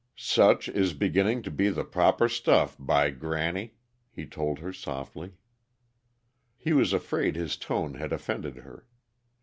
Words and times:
"Such 0.15 0.67
is 0.67 0.95
beginning 0.95 1.43
to 1.43 1.51
be 1.51 1.69
the 1.69 1.83
proper 1.83 2.27
stuff 2.27 2.75
'by 2.79 3.11
granny," 3.11 3.75
he 4.11 4.25
told 4.25 4.57
her 4.57 4.73
softly. 4.73 5.33
He 6.57 6.73
was 6.73 6.91
afraid 6.91 7.35
his 7.35 7.55
tone 7.55 7.93
had 7.93 8.11
offended 8.11 8.55
her. 8.55 8.87